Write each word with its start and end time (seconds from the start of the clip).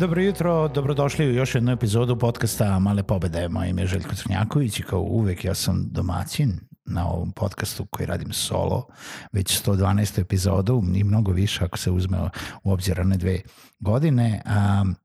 Dobro 0.00 0.22
jutro, 0.22 0.68
dobrodošli 0.68 1.28
u 1.28 1.32
još 1.32 1.54
jednu 1.54 1.72
epizodu 1.72 2.18
podcasta 2.18 2.78
Male 2.78 3.02
pobede. 3.02 3.48
Moje 3.48 3.70
ime 3.70 3.82
je 3.82 3.86
Željko 3.86 4.14
Crnjaković 4.14 4.80
i 4.80 4.82
kao 4.82 5.00
uvek 5.00 5.44
ja 5.44 5.54
sam 5.54 5.88
domaćin 5.90 6.60
na 6.86 7.08
ovom 7.08 7.32
podcastu 7.32 7.86
koji 7.86 8.06
radim 8.06 8.32
solo, 8.32 8.86
već 9.32 9.62
112. 9.62 10.20
epizodu 10.20 10.82
i 10.94 11.04
mnogo 11.04 11.32
više 11.32 11.64
ako 11.64 11.78
se 11.78 11.90
uzme 11.90 12.18
u 12.64 12.72
obzir 12.72 13.06
na 13.06 13.16
dve 13.16 13.40
godine. 13.80 14.42
Um, 14.46 14.96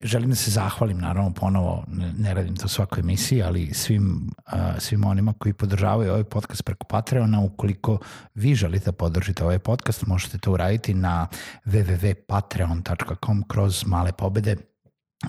Želim 0.00 0.30
da 0.30 0.36
se 0.36 0.50
zahvalim, 0.50 0.98
naravno, 0.98 1.34
ponovo, 1.34 1.84
ne, 2.18 2.34
radim 2.34 2.56
to 2.56 2.68
svakoj 2.68 3.00
emisiji, 3.00 3.42
ali 3.42 3.74
svim, 3.74 4.30
uh, 4.52 4.58
svim 4.78 5.04
onima 5.04 5.32
koji 5.38 5.52
podržavaju 5.52 6.10
ovaj 6.10 6.24
podcast 6.24 6.64
preko 6.64 6.84
Patreona, 6.84 7.40
ukoliko 7.40 7.98
vi 8.34 8.54
želite 8.54 8.84
da 8.84 8.92
podržite 8.92 9.44
ovaj 9.44 9.58
podcast, 9.58 10.06
možete 10.06 10.38
to 10.38 10.52
uraditi 10.52 10.94
na 10.94 11.26
www.patreon.com 11.64 13.44
kroz 13.48 13.86
male 13.86 14.12
pobede 14.12 14.56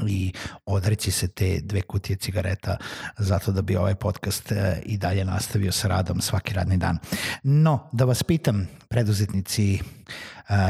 i 0.07 0.33
odreći 0.65 1.11
se 1.11 1.27
te 1.27 1.59
dve 1.63 1.81
kutije 1.81 2.17
cigareta 2.17 2.77
zato 3.17 3.51
da 3.51 3.61
bi 3.61 3.75
ovaj 3.75 3.95
podcast 3.95 4.51
e, 4.51 4.81
i 4.85 4.97
dalje 4.97 5.25
nastavio 5.25 5.71
sa 5.71 5.87
radom 5.87 6.21
svaki 6.21 6.53
radni 6.53 6.77
dan. 6.77 6.97
No, 7.43 7.89
da 7.91 8.05
vas 8.05 8.23
pitam, 8.23 8.67
preduzetnici, 8.87 9.73
e, 9.73 9.79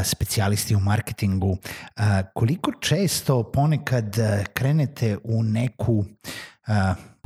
specijalisti 0.03 0.75
u 0.75 0.79
marketingu, 0.79 1.57
e, 1.57 2.01
koliko 2.33 2.71
često 2.81 3.51
ponekad 3.51 4.15
krenete 4.53 5.17
u 5.23 5.43
neku 5.43 6.05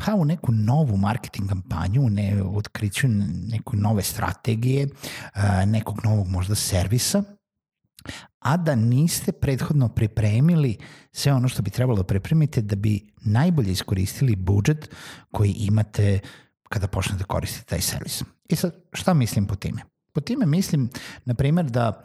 pa 0.05 0.15
u 0.15 0.25
neku 0.25 0.51
novu 0.51 0.97
marketing 0.97 1.49
kampanju, 1.49 2.09
ne, 2.09 2.43
otkriću 2.43 3.07
neku 3.51 3.75
nove 3.75 4.03
strategije, 4.03 4.87
nekog 5.65 6.05
novog 6.05 6.27
možda 6.27 6.55
servisa, 6.55 7.23
a 8.39 8.57
da 8.57 8.75
niste 8.75 9.31
prethodno 9.31 9.89
pripremili 9.89 10.77
sve 11.11 11.33
ono 11.33 11.47
što 11.47 11.61
bi 11.61 11.69
trebalo 11.69 11.97
da 11.97 12.03
pripremite 12.03 12.61
da 12.61 12.75
bi 12.75 13.13
najbolje 13.21 13.71
iskoristili 13.71 14.35
budžet 14.35 14.89
koji 15.31 15.51
imate 15.51 16.19
kada 16.69 16.87
počnete 16.87 17.23
koristiti 17.23 17.69
taj 17.69 17.81
servis. 17.81 18.23
I 18.49 18.55
sad, 18.55 18.75
šta 18.93 19.13
mislim 19.13 19.45
po 19.47 19.55
time? 19.55 19.81
Po 20.13 20.21
time 20.21 20.45
mislim, 20.45 20.89
na 21.25 21.33
primjer, 21.33 21.65
da 21.65 22.03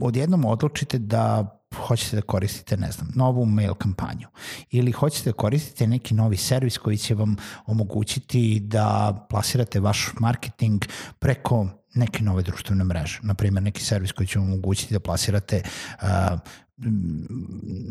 odjednom 0.00 0.44
odlučite 0.44 0.98
da 0.98 1.58
hoćete 1.76 2.16
da 2.16 2.22
koristite, 2.22 2.76
ne 2.76 2.92
znam, 2.92 3.12
novu 3.14 3.46
mail 3.46 3.74
kampanju 3.74 4.28
ili 4.70 4.92
hoćete 4.92 5.30
da 5.30 5.36
koristite 5.36 5.86
neki 5.86 6.14
novi 6.14 6.36
servis 6.36 6.78
koji 6.78 6.96
će 6.98 7.14
vam 7.14 7.36
omogućiti 7.66 8.60
da 8.60 9.16
plasirate 9.30 9.80
vaš 9.80 10.10
marketing 10.20 10.84
preko 11.18 11.68
neke 11.94 12.22
nove 12.22 12.42
društvene 12.42 12.84
mreže. 12.84 13.20
Naprimjer, 13.22 13.62
neki 13.62 13.84
servis 13.84 14.12
koji 14.12 14.26
će 14.26 14.38
vam 14.38 14.48
omogućiti 14.48 14.94
da 14.94 15.00
plasirate 15.00 15.62
uh, 16.02 16.08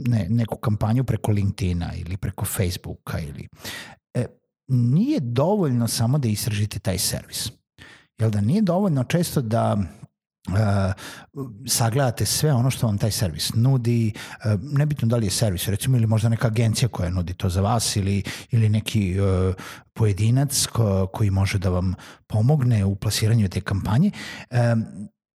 ne, 0.07 0.27
neku 0.29 0.57
kampanju 0.57 1.03
preko 1.03 1.31
LinkedIna 1.31 1.93
ili 1.95 2.17
preko 2.17 2.45
Facebooka 2.45 3.19
ili... 3.19 3.47
E, 4.13 4.25
nije 4.67 5.19
dovoljno 5.19 5.87
samo 5.87 6.17
da 6.17 6.27
istražite 6.27 6.79
taj 6.79 6.97
servis. 6.97 7.51
Jel 8.19 8.29
da 8.29 8.41
nije 8.41 8.61
dovoljno 8.61 9.03
često 9.03 9.41
da 9.41 9.77
Uh, 10.49 10.55
sagledate 11.67 12.25
sve 12.25 12.53
ono 12.53 12.69
što 12.71 12.87
vam 12.87 12.97
taj 12.97 13.11
servis 13.11 13.53
nudi, 13.53 14.13
uh, 14.15 14.61
nebitno 14.61 15.07
da 15.07 15.15
li 15.17 15.25
je 15.25 15.31
servis, 15.31 15.67
recimo 15.67 15.97
ili 15.97 16.07
možda 16.07 16.29
neka 16.29 16.47
agencija 16.47 16.89
koja 16.89 17.09
nudi 17.09 17.33
to 17.33 17.49
za 17.49 17.61
vas 17.61 17.95
ili, 17.95 18.23
ili 18.51 18.69
neki 18.69 19.19
uh, 19.19 19.55
pojedinac 19.93 20.65
ko, 20.65 21.07
koji 21.13 21.29
može 21.29 21.57
da 21.57 21.69
vam 21.69 21.93
pomogne 22.27 22.85
u 22.85 22.95
plasiranju 22.95 23.49
te 23.49 23.61
kampanje, 23.61 24.11
uh, 24.51 24.57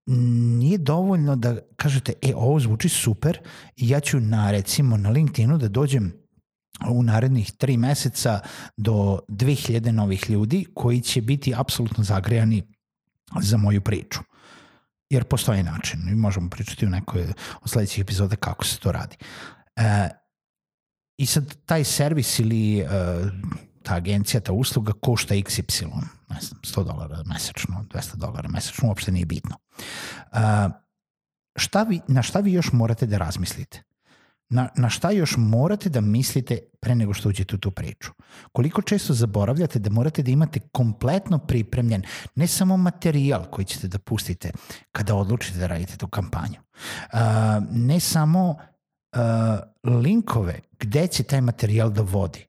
nije 0.06 0.78
dovoljno 0.78 1.36
da 1.36 1.56
kažete, 1.76 2.12
e, 2.22 2.34
ovo 2.34 2.60
zvuči 2.60 2.88
super 2.88 3.38
i 3.76 3.88
ja 3.88 4.00
ću 4.00 4.20
na, 4.20 4.50
recimo, 4.50 4.96
na 4.96 5.10
LinkedInu 5.10 5.58
da 5.58 5.68
dođem 5.68 6.12
u 6.90 7.02
narednih 7.02 7.52
tri 7.52 7.76
meseca 7.76 8.40
do 8.76 9.18
2000 9.28 9.90
novih 9.90 10.30
ljudi 10.30 10.66
koji 10.74 11.00
će 11.00 11.22
biti 11.22 11.54
apsolutno 11.56 12.04
zagrejani 12.04 12.62
za 13.40 13.56
moju 13.56 13.80
priču 13.80 14.20
jer 15.10 15.24
postoji 15.24 15.62
način 15.62 16.08
i 16.08 16.14
možemo 16.14 16.50
pričati 16.50 16.86
u 16.86 16.90
nekoj 16.90 17.26
od 17.62 17.70
sledećih 17.70 18.02
epizoda 18.02 18.36
kako 18.36 18.64
se 18.64 18.78
to 18.78 18.92
radi. 18.92 19.16
E, 19.76 20.08
I 21.18 21.26
sad 21.26 21.56
taj 21.66 21.84
servis 21.84 22.38
ili 22.38 22.78
e, 22.78 22.86
ta 23.82 23.94
agencija, 23.94 24.40
ta 24.40 24.52
usluga 24.52 24.92
košta 24.92 25.34
XY, 25.34 25.90
ne 26.28 26.40
znam, 26.40 26.60
100 26.62 26.84
dolara 26.84 27.22
mesečno, 27.26 27.84
200 27.94 28.16
dolara 28.16 28.48
mesečno, 28.48 28.88
uopšte 28.88 29.12
nije 29.12 29.26
bitno. 29.26 29.56
E, 30.32 30.68
šta 31.56 31.82
vi, 31.82 32.00
na 32.08 32.22
šta 32.22 32.40
vi 32.40 32.52
još 32.52 32.72
morate 32.72 33.06
da 33.06 33.18
razmislite? 33.18 33.82
Na, 34.48 34.68
na 34.76 34.88
šta 34.90 35.10
još 35.10 35.34
morate 35.36 35.88
da 35.88 36.00
mislite 36.00 36.58
pre 36.80 36.94
nego 36.94 37.14
što 37.14 37.28
uđete 37.28 37.54
u 37.54 37.58
tu 37.58 37.70
priču? 37.70 38.10
Koliko 38.52 38.82
često 38.82 39.14
zaboravljate 39.14 39.78
da 39.78 39.90
morate 39.90 40.22
da 40.22 40.30
imate 40.30 40.60
kompletno 40.72 41.38
pripremljen 41.38 42.02
ne 42.34 42.46
samo 42.46 42.76
materijal 42.76 43.44
koji 43.50 43.64
ćete 43.64 43.88
da 43.88 43.98
pustite 43.98 44.50
kada 44.92 45.14
odlučite 45.14 45.58
da 45.58 45.66
radite 45.66 45.96
tu 45.96 46.08
kampanju, 46.08 46.60
uh, 47.12 47.18
ne 47.70 48.00
samo 48.00 48.50
uh, 48.50 49.20
linkove 50.02 50.60
gde 50.78 51.06
će 51.06 51.22
taj 51.22 51.40
materijal 51.40 51.90
da 51.90 52.02
vodi, 52.02 52.46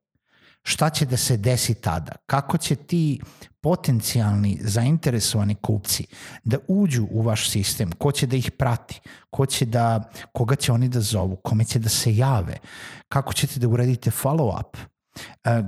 šta 0.68 0.90
će 0.90 1.06
da 1.06 1.18
se 1.18 1.38
desi 1.38 1.74
tada, 1.74 2.12
kako 2.26 2.58
će 2.58 2.76
ti 2.76 3.20
potencijalni 3.62 4.58
zainteresovani 4.62 5.56
kupci 5.56 6.06
da 6.44 6.58
uđu 6.68 7.08
u 7.12 7.22
vaš 7.22 7.50
sistem, 7.50 7.92
ko 7.92 8.12
će 8.12 8.28
da 8.28 8.36
ih 8.36 8.52
prati, 8.52 9.00
ko 9.30 9.46
će 9.46 9.66
da, 9.66 10.10
koga 10.34 10.56
će 10.56 10.72
oni 10.72 10.90
da 10.90 11.02
zovu, 11.02 11.36
kome 11.36 11.66
će 11.66 11.80
da 11.80 11.90
se 11.90 12.16
jave, 12.16 12.58
kako 13.08 13.34
ćete 13.34 13.60
da 13.60 13.68
uradite 13.68 14.12
follow-up, 14.12 14.78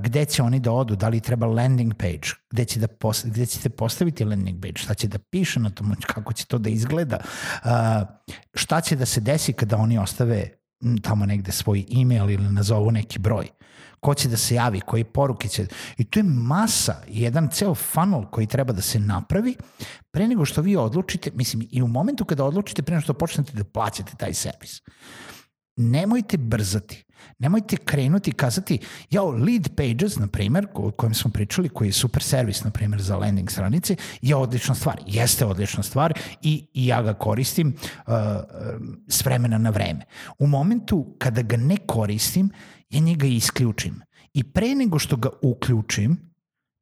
gde 0.03 0.25
će 0.25 0.43
oni 0.43 0.59
da 0.59 0.71
odu, 0.71 0.95
da 0.95 1.09
li 1.09 1.19
treba 1.19 1.47
landing 1.47 1.93
page, 1.93 2.35
gde, 2.51 2.65
će 2.65 2.79
da 2.79 2.87
post, 2.87 3.25
gde 3.25 3.45
ćete 3.45 3.69
postaviti 3.69 4.25
landing 4.25 4.61
page, 4.61 4.77
šta 4.77 4.93
će 4.93 5.07
da 5.07 5.19
piše 5.19 5.59
na 5.59 5.69
tom, 5.69 5.95
kako 6.07 6.33
će 6.33 6.45
to 6.45 6.57
da 6.57 6.69
izgleda, 6.69 7.19
šta 8.53 8.81
će 8.81 8.95
da 8.95 9.05
se 9.05 9.21
desi 9.21 9.53
kada 9.53 9.77
oni 9.77 9.97
ostave 9.97 10.58
tamo 11.01 11.25
negde 11.25 11.51
svoj 11.51 11.85
email 12.01 12.29
ili 12.29 12.53
nazovu 12.53 12.91
neki 12.91 13.19
broj. 13.19 13.47
Ko 13.99 14.13
će 14.13 14.29
da 14.29 14.37
se 14.37 14.55
javi, 14.55 14.79
koje 14.81 15.03
poruke 15.03 15.47
će... 15.47 15.67
I 15.97 16.03
to 16.03 16.19
je 16.19 16.23
masa, 16.23 17.01
jedan 17.07 17.49
ceo 17.51 17.75
funnel 17.75 18.25
koji 18.31 18.47
treba 18.47 18.73
da 18.73 18.81
se 18.81 18.99
napravi. 18.99 19.55
Pre 20.11 20.27
nego 20.27 20.45
što 20.45 20.61
vi 20.61 20.75
odlučite, 20.75 21.31
mislim, 21.33 21.67
i 21.71 21.81
u 21.81 21.87
momentu 21.87 22.25
kada 22.25 22.45
odlučite, 22.45 22.81
pre 22.81 22.95
nego 22.95 23.03
što 23.03 23.13
počnete 23.13 23.53
da 23.53 23.63
plaćate 23.63 24.15
taj 24.17 24.33
servis. 24.33 24.81
Nemojte 25.79 26.37
brzati. 26.37 27.03
Nemojte 27.39 27.77
krenuti 27.77 28.29
i 28.29 28.33
kazati, 28.33 28.79
jao, 29.11 29.31
lead 29.31 29.69
pages, 29.75 30.17
na 30.17 30.27
primjer, 30.27 30.67
o 30.73 30.91
kojem 30.91 31.13
smo 31.13 31.31
pričali, 31.31 31.69
koji 31.69 31.87
je 31.87 31.93
super 31.93 32.23
servis, 32.23 32.63
na 32.63 32.71
primjer, 32.71 33.01
za 33.01 33.17
landing 33.17 33.51
stranice, 33.51 33.95
je 34.21 34.35
odlična 34.35 34.75
stvar. 34.75 35.01
Jeste 35.07 35.45
odlična 35.45 35.83
stvar 35.83 36.13
i, 36.41 36.67
i 36.73 36.87
ja 36.87 37.01
ga 37.01 37.13
koristim 37.13 37.67
uh, 37.67 38.13
s 39.07 39.25
vremena 39.25 39.57
na 39.57 39.69
vreme. 39.69 40.05
U 40.39 40.47
momentu 40.47 41.15
kada 41.17 41.41
ga 41.41 41.57
ne 41.57 41.77
koristim, 41.77 42.51
ja 42.89 42.99
njega 42.99 43.27
isključim. 43.27 44.01
I 44.33 44.43
pre 44.43 44.75
nego 44.75 44.99
što 44.99 45.15
ga 45.15 45.29
uključim, 45.41 46.17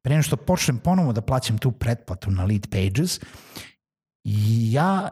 pre 0.02 0.14
nego 0.14 0.22
što 0.22 0.36
počnem 0.36 0.78
ponovo 0.78 1.12
da 1.12 1.20
plaćam 1.20 1.58
tu 1.58 1.72
pretplatu 1.72 2.30
na 2.30 2.44
lead 2.44 2.66
pages, 2.70 3.20
ja 4.70 5.08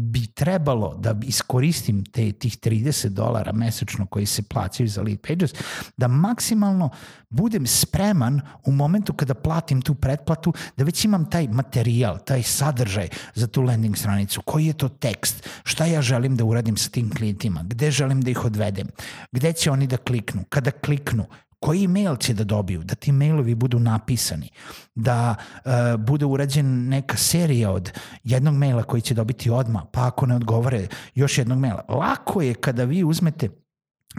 bi 0.00 0.26
trebalo 0.26 0.94
da 0.94 1.14
iskoristim 1.22 2.04
te, 2.04 2.32
tih 2.32 2.58
30 2.58 3.08
dolara 3.08 3.52
mesečno 3.52 4.06
koji 4.06 4.26
se 4.26 4.42
plaćaju 4.42 4.88
za 4.88 5.02
lead 5.02 5.18
pages, 5.28 5.54
da 5.96 6.08
maksimalno 6.08 6.90
budem 7.30 7.66
spreman 7.66 8.40
u 8.64 8.72
momentu 8.72 9.12
kada 9.12 9.34
platim 9.34 9.82
tu 9.82 9.94
pretplatu, 9.94 10.52
da 10.76 10.84
već 10.84 11.04
imam 11.04 11.30
taj 11.30 11.48
materijal, 11.48 12.18
taj 12.24 12.42
sadržaj 12.42 13.08
za 13.34 13.46
tu 13.46 13.62
landing 13.62 13.96
stranicu, 13.96 14.42
koji 14.42 14.66
je 14.66 14.72
to 14.72 14.88
tekst, 14.88 15.48
šta 15.64 15.86
ja 15.86 16.02
želim 16.02 16.36
da 16.36 16.44
uradim 16.44 16.76
sa 16.76 16.90
tim 16.90 17.10
klijentima, 17.10 17.62
gde 17.62 17.90
želim 17.90 18.20
da 18.20 18.30
ih 18.30 18.44
odvedem, 18.44 18.88
gde 19.32 19.52
će 19.52 19.70
oni 19.70 19.86
da 19.86 19.96
kliknu, 19.96 20.44
kada 20.48 20.70
kliknu, 20.70 21.26
koji 21.60 21.88
mail 21.88 22.16
će 22.16 22.34
da 22.34 22.44
dobiju, 22.44 22.84
da 22.84 22.94
ti 22.94 23.12
mailovi 23.12 23.54
budu 23.54 23.78
napisani, 23.78 24.50
da 24.94 25.34
uh, 25.64 25.72
bude 25.98 26.26
urađen 26.26 26.88
neka 26.88 27.16
serija 27.16 27.70
od 27.70 27.92
jednog 28.24 28.54
maila 28.54 28.82
koji 28.82 29.02
će 29.02 29.14
dobiti 29.14 29.50
odma, 29.50 29.86
pa 29.92 30.06
ako 30.06 30.26
ne 30.26 30.36
odgovore 30.36 30.86
još 31.14 31.38
jednog 31.38 31.58
maila. 31.58 31.84
Lako 31.88 32.42
je 32.42 32.54
kada 32.54 32.84
vi 32.84 33.04
uzmete 33.04 33.48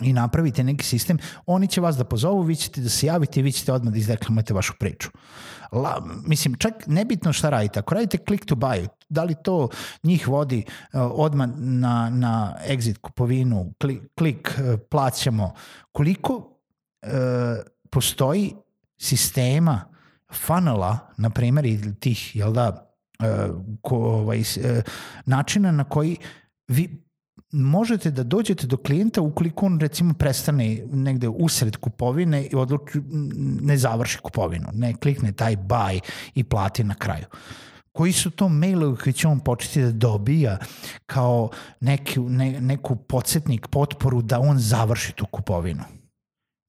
i 0.01 0.13
napravite 0.13 0.63
neki 0.63 0.85
sistem, 0.85 1.17
oni 1.45 1.67
će 1.67 1.81
vas 1.81 1.97
da 1.97 2.03
pozovu, 2.03 2.41
vi 2.41 2.55
ćete 2.55 2.81
da 2.81 2.89
se 2.89 3.07
javite 3.07 3.39
i 3.39 3.43
vi 3.43 3.51
ćete 3.51 3.73
odmah 3.73 3.93
da 3.93 3.99
izdeklamujete 3.99 4.53
vašu 4.53 4.73
priču. 4.79 5.09
La, 5.71 6.05
mislim, 6.25 6.55
čak 6.55 6.73
nebitno 6.87 7.33
šta 7.33 7.49
radite. 7.49 7.79
Ako 7.79 7.93
radite 7.93 8.17
click 8.27 8.45
to 8.45 8.55
buy, 8.55 8.87
da 9.09 9.23
li 9.23 9.35
to 9.43 9.69
njih 10.03 10.27
vodi 10.27 10.63
uh, 10.67 11.01
odmah 11.13 11.49
na, 11.57 12.09
na 12.09 12.55
exit 12.67 12.97
kupovinu, 12.97 13.73
klik, 13.81 14.01
klik 14.17 14.49
uh, 14.57 14.79
plaćamo, 14.89 15.53
koliko 15.91 16.33
e, 16.33 16.48
postoji 17.89 18.53
sistema 18.97 19.81
funnela, 20.33 20.99
na 21.17 21.29
primjer, 21.29 21.65
i 21.65 21.95
tih, 21.99 22.35
jel 22.35 22.53
da, 22.53 22.91
e, 23.19 23.47
ko, 23.81 23.95
ovaj, 23.97 24.39
e, 24.39 24.81
načina 25.25 25.71
na 25.71 25.83
koji 25.83 26.17
vi 26.67 27.03
možete 27.51 28.11
da 28.11 28.23
dođete 28.23 28.67
do 28.67 28.77
klijenta 28.77 29.21
ukoliko 29.21 29.65
on 29.65 29.79
recimo 29.79 30.13
prestane 30.13 30.83
negde 30.91 31.27
usred 31.27 31.77
kupovine 31.77 32.45
i 32.45 32.55
odluči, 32.55 33.01
ne 33.61 33.77
završi 33.77 34.17
kupovinu, 34.17 34.67
ne 34.73 34.93
klikne 34.93 35.31
taj 35.31 35.57
buy 35.57 35.99
i 36.35 36.43
plati 36.43 36.83
na 36.83 36.95
kraju. 36.95 37.25
Koji 37.91 38.13
su 38.13 38.31
to 38.31 38.49
mailovi 38.49 38.97
koji 38.97 39.13
će 39.13 39.27
on 39.27 39.39
početi 39.39 39.81
da 39.81 39.91
dobija 39.91 40.57
kao 41.05 41.49
neki, 41.79 42.19
ne, 42.19 42.61
neku 42.61 42.95
podsjetnik, 42.95 43.67
potporu 43.67 44.21
da 44.21 44.39
on 44.39 44.59
završi 44.59 45.13
tu 45.13 45.25
kupovinu? 45.25 45.83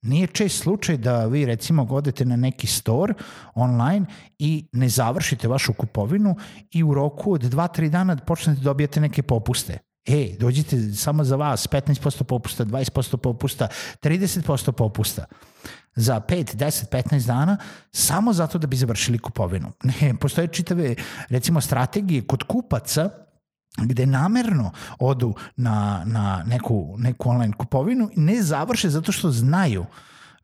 Nije 0.03 0.27
čest 0.27 0.63
slučaj 0.63 0.97
da 0.97 1.27
vi 1.27 1.47
recimo 1.47 1.85
godete 1.85 2.25
na 2.25 2.37
neki 2.37 2.67
store 2.67 3.15
online 3.55 4.07
i 4.39 4.69
ne 4.73 4.89
završite 4.89 5.49
vašu 5.49 5.73
kupovinu 5.73 6.37
i 6.71 6.83
u 6.83 6.95
roku 6.95 7.33
od 7.33 7.43
2-3 7.43 7.89
dana 7.89 8.17
počnete 8.17 8.61
da 8.61 8.65
dobijate 8.65 9.01
neke 9.01 9.23
popuste. 9.23 9.79
E, 10.07 10.37
dođite 10.39 10.93
samo 10.93 11.25
za 11.25 11.37
vas 11.37 11.69
15% 11.69 12.23
popusta, 12.23 12.65
20% 12.65 13.17
popusta, 13.17 13.69
30% 14.03 14.73
popusta 14.73 15.25
za 15.95 16.21
5, 16.21 16.57
10, 16.57 16.85
15 16.89 17.27
dana 17.27 17.57
samo 17.93 18.33
zato 18.33 18.59
da 18.59 18.67
bi 18.67 18.77
završili 18.77 19.19
kupovinu. 19.19 19.73
Ne, 19.85 20.15
postoje 20.21 20.49
čitave 20.49 20.95
recimo 21.29 21.61
strategije 21.61 22.27
kod 22.27 22.43
kupaca 22.43 23.11
gde 23.77 24.07
namerno 24.07 24.73
odu 24.99 25.35
na, 25.57 26.03
na 26.07 26.45
neku, 26.47 26.95
neku 26.99 27.31
online 27.31 27.55
kupovinu 27.59 28.11
i 28.17 28.21
ne 28.21 28.43
završe 28.43 28.91
zato 28.91 29.13
što 29.13 29.31
znaju 29.31 29.87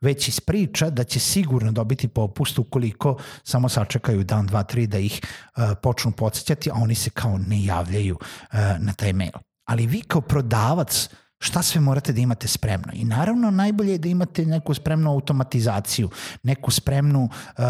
već 0.01 0.29
iz 0.29 0.41
priča 0.41 0.91
da 0.91 1.05
će 1.05 1.21
sigurno 1.21 1.73
dobiti 1.73 2.09
popust 2.09 2.59
ukoliko 2.59 3.17
samo 3.43 3.69
sačekaju 3.69 4.25
dan, 4.25 4.47
dva, 4.47 4.63
tri 4.63 4.87
da 4.87 4.99
ih 4.99 5.21
uh, 5.23 5.65
počnu 5.83 6.13
podsjećati, 6.13 6.71
a 6.71 6.75
oni 6.75 6.95
se 6.95 7.11
kao 7.11 7.39
ne 7.39 7.65
javljaju 7.65 8.15
uh, 8.15 8.59
na 8.79 8.93
taj 8.93 9.13
mail. 9.13 9.33
Ali 9.65 9.87
vi 9.87 10.01
kao 10.01 10.21
prodavac 10.21 11.09
uh, 11.13 11.26
šta 11.39 11.63
sve 11.63 11.81
morate 11.81 12.13
da 12.13 12.21
imate 12.21 12.49
spremno. 12.49 12.93
I 12.93 13.05
naravno 13.05 13.51
najbolje 13.51 13.93
je 13.93 13.99
da 13.99 14.09
imate 14.09 14.47
neku 14.47 14.75
spremnu 14.75 15.11
automatizaciju, 15.11 16.11
neku 16.43 16.71
spremnu, 16.71 17.29
uh, 17.59 17.65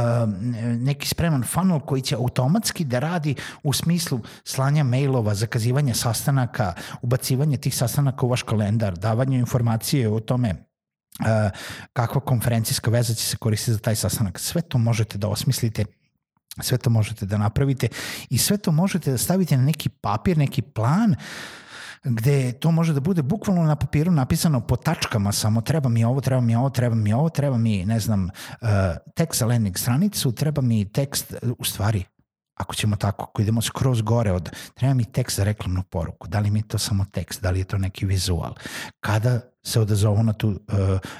neki 0.78 1.08
spreman 1.08 1.42
funnel 1.42 1.80
koji 1.80 2.02
će 2.02 2.14
automatski 2.14 2.84
da 2.84 2.98
radi 2.98 3.34
u 3.62 3.72
smislu 3.72 4.20
slanja 4.44 4.84
mailova, 4.84 5.34
zakazivanja 5.34 5.94
sastanaka, 5.94 6.72
ubacivanja 7.02 7.58
tih 7.58 7.76
sastanaka 7.76 8.26
u 8.26 8.28
vaš 8.28 8.42
kalendar, 8.42 8.98
davanje 8.98 9.38
informacije 9.38 10.08
o 10.08 10.20
tome 10.20 10.50
uh, 10.50 11.26
kakva 11.92 12.20
konferencijska 12.20 12.90
veza 12.90 13.14
će 13.14 13.24
se 13.24 13.36
koristiti 13.36 13.72
za 13.72 13.78
taj 13.78 13.96
sastanak. 13.96 14.38
Sve 14.38 14.62
to 14.62 14.78
možete 14.78 15.18
da 15.18 15.28
osmislite 15.28 15.84
sve 16.60 16.78
to 16.78 16.90
možete 16.90 17.26
da 17.26 17.38
napravite 17.38 17.88
i 18.30 18.38
sve 18.38 18.56
to 18.56 18.72
možete 18.72 19.10
da 19.10 19.18
stavite 19.18 19.56
na 19.56 19.62
neki 19.62 19.88
papir, 19.88 20.38
neki 20.38 20.62
plan 20.62 21.10
uh, 21.10 21.16
gde 22.06 22.52
to 22.52 22.70
može 22.70 22.92
da 22.92 23.00
bude 23.00 23.22
bukvalno 23.22 23.62
na 23.62 23.76
papiru 23.76 24.12
napisano 24.12 24.60
po 24.60 24.76
tačkama 24.76 25.32
samo 25.32 25.60
treba 25.60 25.88
mi 25.88 26.04
ovo, 26.04 26.20
treba 26.20 26.40
mi 26.40 26.56
ovo, 26.56 26.70
treba 26.70 26.94
mi 26.94 27.12
ovo, 27.12 27.28
treba 27.28 27.58
mi, 27.58 27.84
ne 27.84 28.00
znam, 28.00 28.24
uh, 28.24 28.68
tekst 29.14 29.38
za 29.38 29.46
landing 29.46 29.78
stranicu, 29.78 30.32
treba 30.32 30.62
mi 30.62 30.92
tekst, 30.92 31.34
u 31.58 31.64
stvari, 31.64 32.04
ako 32.54 32.74
ćemo 32.74 32.96
tako, 32.96 33.24
ako 33.24 33.42
idemo 33.42 33.62
skroz 33.62 34.02
gore 34.02 34.32
od, 34.32 34.50
treba 34.74 34.94
mi 34.94 35.04
tekst 35.04 35.36
za 35.36 35.44
reklamnu 35.44 35.82
poruku, 35.82 36.28
da 36.28 36.40
li 36.40 36.50
mi 36.50 36.62
to 36.62 36.78
samo 36.78 37.04
tekst, 37.12 37.42
da 37.42 37.50
li 37.50 37.58
je 37.58 37.64
to 37.64 37.78
neki 37.78 38.06
vizual, 38.06 38.54
kada 39.00 39.40
se 39.66 39.80
odazovu 39.80 40.22
na 40.22 40.32
tu, 40.32 40.48
uh, 40.48 40.56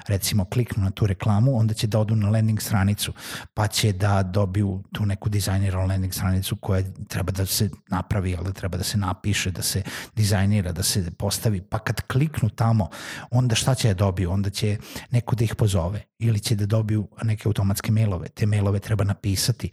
recimo 0.06 0.44
kliknu 0.44 0.84
na 0.84 0.90
tu 0.90 1.06
reklamu, 1.06 1.58
onda 1.58 1.75
će 1.75 1.87
da 1.87 1.98
odu 1.98 2.16
na 2.16 2.31
landing 2.31 2.62
stranicu, 2.62 3.12
pa 3.54 3.66
će 3.66 3.93
da 3.93 4.22
dobiju 4.22 4.82
tu 4.93 5.06
neku 5.06 5.28
dizajniranu 5.28 5.87
landing 5.87 6.14
stranicu 6.14 6.56
koja 6.56 6.82
treba 7.08 7.32
da 7.32 7.46
se 7.46 7.70
napravi, 7.88 8.37
ali 8.37 8.44
da 8.44 8.52
treba 8.52 8.78
da 8.78 8.84
se 8.84 8.98
napiše, 8.98 9.50
da 9.50 9.62
se 9.62 9.82
dizajnira, 10.16 10.72
da 10.72 10.82
se 10.82 11.10
postavi, 11.10 11.60
pa 11.60 11.78
kad 11.78 12.00
kliknu 12.00 12.48
tamo, 12.48 12.88
onda 13.31 13.54
šta 13.54 13.75
će 13.75 13.88
da 13.88 13.94
dobiju? 13.94 14.31
Onda 14.31 14.50
će 14.50 14.78
neko 15.10 15.37
da 15.37 15.44
ih 15.44 15.54
pozove 15.54 16.02
ili 16.19 16.40
će 16.40 16.54
da 16.56 16.66
dobiju 16.66 17.08
neke 17.22 17.48
automatske 17.48 17.93
mailove. 17.93 18.28
Te 18.28 18.46
mailove 18.46 18.78
treba 18.78 19.04
napisati. 19.04 19.70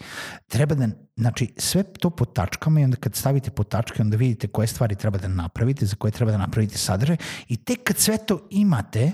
Treba 0.47 0.75
da, 0.75 0.87
znači, 1.15 1.53
sve 1.57 1.83
to 1.83 2.09
po 2.09 2.25
tačkama 2.25 2.79
i 2.79 2.83
onda 2.83 2.97
kad 2.97 3.15
stavite 3.15 3.51
po 3.51 3.63
tačke, 3.63 4.01
onda 4.01 4.17
vidite 4.17 4.47
koje 4.47 4.67
stvari 4.67 4.95
treba 4.95 5.17
da 5.17 5.27
napravite, 5.27 5.85
za 5.85 5.95
koje 5.95 6.11
treba 6.11 6.31
da 6.31 6.37
napravite 6.37 6.77
sadržaj 6.77 7.17
i 7.47 7.57
tek 7.57 7.83
kad 7.83 7.97
sve 7.97 8.17
to 8.17 8.47
imate, 8.63 9.11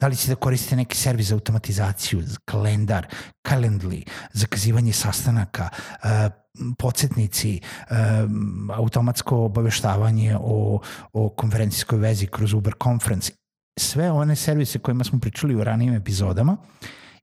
da 0.00 0.08
li 0.08 0.16
ćete 0.16 0.34
da 0.34 0.40
koristite 0.40 0.76
neki 0.76 0.96
servis 0.96 1.28
za 1.28 1.34
automatizaciju, 1.34 2.22
kalendar, 2.44 3.06
Calendly, 3.48 4.02
zakazivanje 4.32 4.92
sastanaka, 4.92 5.68
uh, 5.72 6.32
podsjetnici, 6.78 7.60
um, 7.60 8.70
automatsko 8.70 9.44
obaveštavanje 9.44 10.36
o, 10.40 10.80
o 11.12 11.28
konferencijskoj 11.28 11.98
vezi 11.98 12.26
kroz 12.26 12.52
Uber 12.52 12.74
Conference, 12.82 13.32
sve 13.80 14.10
one 14.10 14.36
servise 14.36 14.78
kojima 14.78 15.04
smo 15.04 15.20
pričali 15.20 15.54
u 15.54 15.64
ranijim 15.64 15.94
epizodama, 15.94 16.56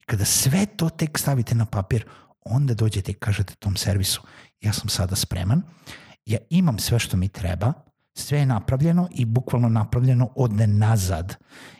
kada 0.05 0.25
sve 0.25 0.65
to 0.65 0.89
tek 0.89 1.17
stavite 1.17 1.55
na 1.55 1.65
papir, 1.65 2.05
onda 2.45 2.73
dođete 2.73 3.11
i 3.11 3.19
kažete 3.19 3.55
tom 3.55 3.75
servisu, 3.75 4.21
ja 4.61 4.73
sam 4.73 4.89
sada 4.89 5.15
spreman, 5.15 5.61
ja 6.25 6.37
imam 6.49 6.79
sve 6.79 6.99
što 6.99 7.17
mi 7.17 7.29
treba, 7.29 7.73
sve 8.19 8.39
je 8.39 8.45
napravljeno 8.45 9.07
i 9.11 9.25
bukvalno 9.25 9.69
napravljeno 9.69 10.29
od 10.35 10.51
nazad. 10.69 11.35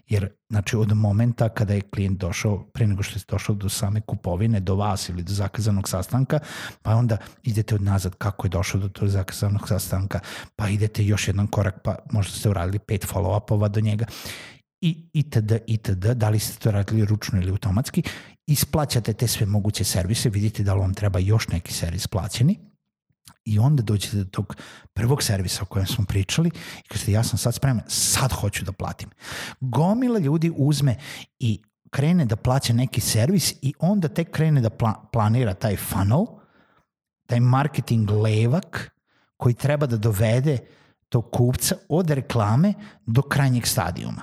Jer, 0.07 0.29
znači, 0.49 0.75
od 0.75 0.93
momenta 0.97 1.49
kada 1.49 1.73
je 1.73 1.81
klijent 1.81 2.19
došao, 2.19 2.63
pre 2.73 2.87
nego 2.87 3.03
što 3.03 3.19
je 3.19 3.23
došao 3.27 3.55
do 3.55 3.69
same 3.69 4.01
kupovine, 4.01 4.59
do 4.59 4.75
vas 4.75 5.09
ili 5.09 5.23
do 5.23 5.33
zakazanog 5.33 5.89
sastanka, 5.89 6.39
pa 6.81 6.95
onda 6.95 7.17
idete 7.43 7.75
od 7.75 7.81
nazad 7.81 8.15
kako 8.15 8.47
je 8.47 8.49
došao 8.49 8.81
do 8.81 8.89
tog 8.89 9.09
zakazanog 9.09 9.67
sastanka, 9.67 10.19
pa 10.55 10.69
idete 10.69 11.05
još 11.05 11.27
jedan 11.27 11.47
korak, 11.47 11.81
pa 11.83 11.95
možda 12.11 12.33
ste 12.33 12.49
uradili 12.49 12.79
pet 12.79 13.07
follow-upova 13.13 13.67
do 13.67 13.81
njega 13.81 14.05
i 14.81 15.09
itd. 15.13 15.51
itd. 15.67 16.05
Da 16.15 16.29
li 16.29 16.39
ste 16.39 16.59
to 16.59 16.71
radili 16.71 17.05
ručno 17.05 17.41
ili 17.41 17.51
automatski, 17.51 18.03
isplaćate 18.47 19.13
te 19.13 19.27
sve 19.27 19.45
moguće 19.45 19.83
servise, 19.83 20.29
vidite 20.29 20.63
da 20.63 20.73
li 20.73 20.79
vam 20.79 20.93
treba 20.93 21.19
još 21.19 21.47
neki 21.47 21.73
servis 21.73 22.07
plaćeni 22.07 22.69
i 23.45 23.59
onda 23.59 23.83
dođete 23.83 24.17
do 24.17 24.25
tog 24.25 24.55
prvog 24.93 25.23
servisa 25.23 25.63
o 25.63 25.65
kojem 25.65 25.87
smo 25.87 26.05
pričali 26.05 26.49
i 26.85 26.87
kažete 26.87 27.11
ja 27.11 27.23
sam 27.23 27.37
sad 27.37 27.55
spreman, 27.55 27.83
sad 27.87 28.31
hoću 28.31 28.65
da 28.65 28.71
platim. 28.71 29.09
Gomila 29.59 30.19
ljudi 30.19 30.51
uzme 30.55 30.95
i 31.39 31.61
krene 31.89 32.25
da 32.25 32.35
plaća 32.35 32.73
neki 32.73 33.01
servis 33.01 33.53
i 33.61 33.73
onda 33.79 34.07
tek 34.07 34.31
krene 34.31 34.61
da 34.61 34.69
pla 34.69 35.09
planira 35.11 35.53
taj 35.53 35.75
funnel, 35.75 36.25
taj 37.25 37.39
marketing 37.39 38.09
levak 38.09 38.91
koji 39.37 39.53
treba 39.53 39.85
da 39.85 39.97
dovede 39.97 40.57
tog 41.09 41.31
kupca 41.31 41.75
od 41.89 42.09
reklame 42.09 42.73
do 43.05 43.21
krajnjeg 43.21 43.67
stadijuma. 43.67 44.21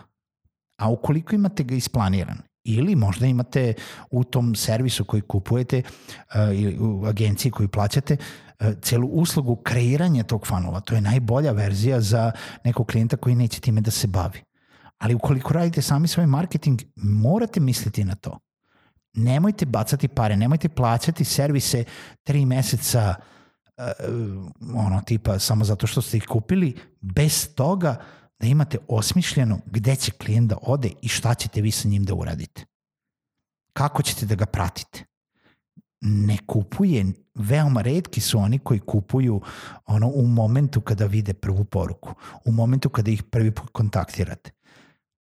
A 0.76 0.90
ukoliko 0.90 1.34
imate 1.34 1.64
ga 1.64 1.74
isplaniran 1.74 2.38
ili 2.66 2.96
možda 2.96 3.26
imate 3.26 3.74
u 4.10 4.24
tom 4.24 4.54
servisu 4.54 5.04
koji 5.04 5.22
kupujete 5.22 5.82
uh, 5.82 6.60
ili 6.60 6.78
u 6.78 7.04
agenciji 7.06 7.52
koju 7.52 7.68
plaćate 7.68 8.16
uh, 8.60 8.66
celu 8.82 9.08
uslugu 9.08 9.56
kreiranja 9.56 10.22
tog 10.22 10.46
fanova. 10.46 10.80
To 10.80 10.94
je 10.94 11.00
najbolja 11.00 11.52
verzija 11.52 12.00
za 12.00 12.32
nekog 12.64 12.86
klijenta 12.86 13.16
koji 13.16 13.34
neće 13.34 13.60
time 13.60 13.80
da 13.80 13.90
se 13.90 14.06
bavi. 14.06 14.42
Ali 14.98 15.14
ukoliko 15.14 15.52
radite 15.52 15.82
sami 15.82 16.08
svoj 16.08 16.26
marketing, 16.26 16.80
morate 16.96 17.60
misliti 17.60 18.04
na 18.04 18.14
to. 18.14 18.38
Nemojte 19.14 19.66
bacati 19.66 20.08
pare, 20.08 20.36
nemojte 20.36 20.68
plaćati 20.68 21.24
servise 21.24 21.84
tri 22.24 22.46
meseca 22.46 23.14
ono 24.74 25.00
tipa 25.00 25.38
samo 25.38 25.64
zato 25.64 25.86
što 25.86 26.02
ste 26.02 26.16
ih 26.16 26.26
kupili, 26.28 26.76
bez 27.00 27.54
toga 27.54 27.96
da 28.40 28.46
imate 28.46 28.78
osmišljeno 28.88 29.60
gde 29.66 29.96
će 29.96 30.12
klijent 30.12 30.48
da 30.50 30.58
ode 30.62 30.90
i 31.02 31.08
šta 31.08 31.34
ćete 31.34 31.60
vi 31.60 31.70
sa 31.70 31.88
njim 31.88 32.04
da 32.04 32.14
uradite. 32.14 32.64
Kako 33.72 34.02
ćete 34.02 34.26
da 34.26 34.34
ga 34.34 34.46
pratite? 34.46 35.04
Ne 36.00 36.38
kupuje, 36.46 37.06
veoma 37.34 37.82
redki 37.82 38.20
su 38.20 38.38
oni 38.38 38.58
koji 38.58 38.80
kupuju 38.80 39.40
ono 39.86 40.08
u 40.08 40.26
momentu 40.26 40.80
kada 40.80 41.06
vide 41.06 41.34
prvu 41.34 41.64
poruku, 41.64 42.14
u 42.44 42.52
momentu 42.52 42.88
kada 42.88 43.10
ih 43.10 43.22
prvi 43.22 43.50
put 43.50 43.70
kontaktirate. 43.72 44.50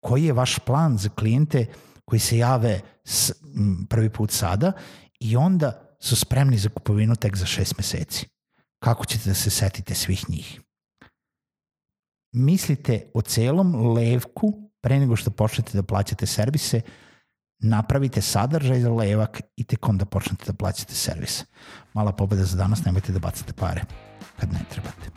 Koji 0.00 0.24
je 0.24 0.32
vaš 0.32 0.58
plan 0.58 0.98
za 0.98 1.08
klijente 1.08 1.66
koji 2.04 2.20
se 2.20 2.38
jave 2.38 2.80
s, 3.04 3.32
m, 3.56 3.86
prvi 3.90 4.10
put 4.10 4.30
sada 4.30 4.72
i 5.20 5.36
onda 5.36 5.96
su 6.00 6.16
spremni 6.16 6.58
za 6.58 6.68
kupovinu 6.68 7.16
tek 7.16 7.36
za 7.36 7.46
šest 7.46 7.78
meseci? 7.78 8.26
Kako 8.78 9.04
ćete 9.04 9.28
da 9.28 9.34
se 9.34 9.50
setite 9.50 9.94
svih 9.94 10.30
njih? 10.30 10.60
Mislite 12.36 13.10
o 13.14 13.22
celom 13.22 13.92
levku 13.92 14.70
pre 14.80 14.98
nego 15.00 15.16
što 15.16 15.30
počnete 15.30 15.78
da 15.78 15.82
plaćate 15.82 16.26
servise, 16.26 16.80
napravite 17.58 18.20
sadržaj 18.22 18.80
za 18.80 18.90
levak 18.90 19.40
i 19.56 19.64
tek 19.64 19.88
onda 19.88 20.04
počnete 20.04 20.44
da 20.46 20.52
plaćate 20.52 20.94
servise. 20.94 21.44
Mala 21.94 22.12
pobeda 22.12 22.44
za 22.44 22.56
danas, 22.56 22.84
nemojte 22.84 23.12
da 23.12 23.18
bacate 23.18 23.52
pare 23.52 23.82
kad 24.40 24.52
ne 24.52 24.60
trebate. 24.70 25.10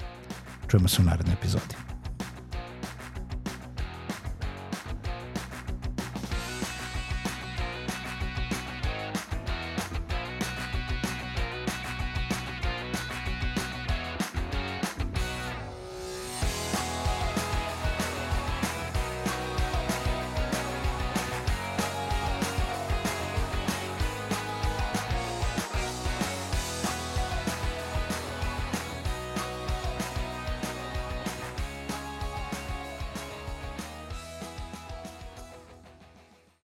Čujemo 0.68 0.88
se 0.88 1.02
u 1.02 1.06
narednoj 1.06 1.34
epizodi. 1.34 1.76